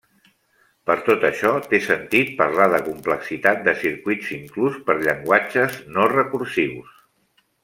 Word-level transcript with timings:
Per 0.89 0.93
tot 1.09 1.25
això, 1.27 1.51
té 1.73 1.79
sentit 1.87 2.31
parlar 2.41 2.67
de 2.75 2.79
complexitat 2.89 3.61
de 3.69 3.77
circuits 3.85 4.33
inclús 4.39 4.81
per 4.89 4.97
llenguatges 5.05 5.79
no 5.95 6.09
recursius. 6.19 6.99